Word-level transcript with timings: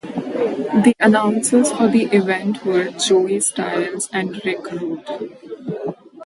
The 0.81 0.95
announcers 0.99 1.71
for 1.71 1.87
the 1.87 2.05
event 2.05 2.65
were 2.65 2.89
Joey 2.89 3.39
Styles 3.39 4.09
and 4.11 4.41
Rick 4.43 4.71
Rude. 4.71 5.05